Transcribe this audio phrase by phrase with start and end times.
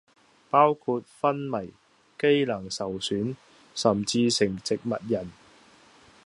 [0.49, 1.75] 包括昏迷，
[2.17, 3.35] 機能受損、
[3.75, 5.29] 甚至成植物人